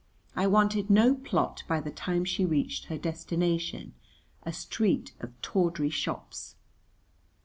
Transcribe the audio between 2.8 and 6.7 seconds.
her destination, a street of tawdry shops.